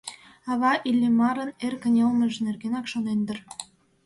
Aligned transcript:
Ава 0.51 0.73
Иллимарын 0.89 1.49
эр 1.65 1.73
кынелмыж 1.83 2.35
нергенак 2.45 2.85
шонен 2.91 3.19
дыр. 3.27 3.39